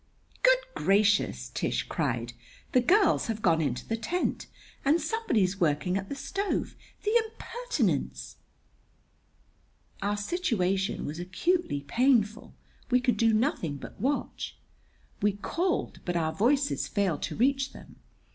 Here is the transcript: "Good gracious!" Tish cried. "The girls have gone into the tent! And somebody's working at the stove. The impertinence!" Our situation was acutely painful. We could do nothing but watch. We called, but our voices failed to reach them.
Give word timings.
"Good 0.41 0.57
gracious!" 0.73 1.51
Tish 1.53 1.83
cried. 1.83 2.33
"The 2.71 2.81
girls 2.81 3.27
have 3.27 3.43
gone 3.43 3.61
into 3.61 3.87
the 3.87 3.95
tent! 3.95 4.47
And 4.83 4.99
somebody's 4.99 5.61
working 5.61 5.95
at 5.95 6.09
the 6.09 6.15
stove. 6.15 6.75
The 7.03 7.11
impertinence!" 7.23 8.37
Our 10.01 10.17
situation 10.17 11.05
was 11.05 11.19
acutely 11.19 11.81
painful. 11.81 12.55
We 12.89 12.99
could 12.99 13.15
do 13.17 13.31
nothing 13.31 13.75
but 13.75 14.01
watch. 14.01 14.57
We 15.21 15.33
called, 15.33 15.99
but 16.03 16.15
our 16.17 16.33
voices 16.33 16.87
failed 16.87 17.21
to 17.21 17.35
reach 17.35 17.71
them. 17.71 17.97